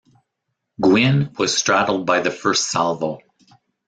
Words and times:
"Gwin" 0.81 1.31
was 1.37 1.55
straddled 1.55 2.07
by 2.07 2.21
the 2.21 2.31
first 2.31 2.71
salvo. 2.71 3.19